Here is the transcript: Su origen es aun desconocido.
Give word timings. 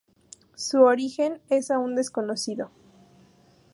Su 0.55 0.81
origen 0.81 1.41
es 1.51 1.69
aun 1.69 1.93
desconocido. 1.95 2.71